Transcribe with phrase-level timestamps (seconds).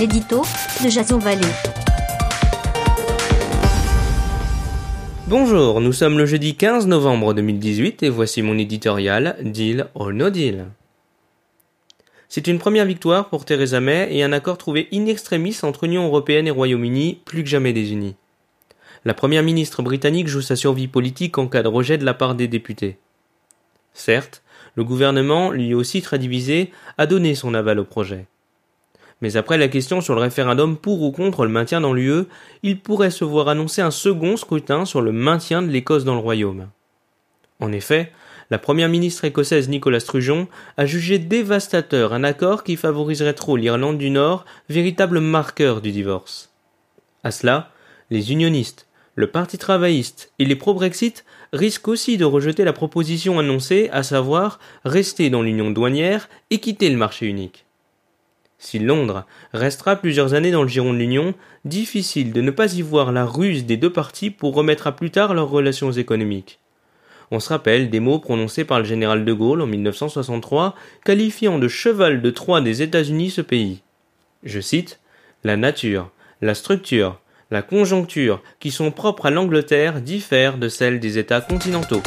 [0.00, 0.40] l'édito
[0.82, 1.18] de Jason.
[5.26, 10.30] Bonjour, nous sommes le jeudi 15 novembre 2018 et voici mon éditorial Deal or No
[10.30, 10.68] Deal.
[12.30, 16.06] C'est une première victoire pour Theresa May et un accord trouvé in extremis entre Union
[16.06, 18.16] européenne et Royaume-Uni, plus que jamais désunis.
[19.04, 22.34] La première ministre britannique joue sa survie politique en cas de rejet de la part
[22.34, 22.96] des députés.
[23.92, 24.42] Certes,
[24.76, 28.24] le gouvernement, lui aussi très divisé, a donné son aval au projet.
[29.20, 32.24] Mais après la question sur le référendum pour ou contre le maintien dans l'UE,
[32.62, 36.20] il pourrait se voir annoncer un second scrutin sur le maintien de l'Écosse dans le
[36.20, 36.68] royaume.
[37.60, 38.12] En effet,
[38.50, 43.98] la première ministre écossaise Nicolas Sturgeon a jugé dévastateur un accord qui favoriserait trop l'Irlande
[43.98, 46.50] du Nord, véritable marqueur du divorce.
[47.22, 47.70] À cela,
[48.10, 53.88] les unionistes, le Parti travailliste et les pro-Brexit risquent aussi de rejeter la proposition annoncée,
[53.92, 57.66] à savoir rester dans l'union douanière et quitter le marché unique.
[58.62, 59.24] Si Londres
[59.54, 63.24] restera plusieurs années dans le giron de l'Union, difficile de ne pas y voir la
[63.24, 66.60] ruse des deux parties pour remettre à plus tard leurs relations économiques.
[67.30, 71.68] On se rappelle des mots prononcés par le général de Gaulle en 1963, qualifiant de
[71.68, 73.80] cheval de Troie des États-Unis ce pays.
[74.44, 75.00] Je cite
[75.42, 76.10] La nature,
[76.42, 77.18] la structure,
[77.50, 82.02] la conjoncture qui sont propres à l'Angleterre diffèrent de celles des États continentaux.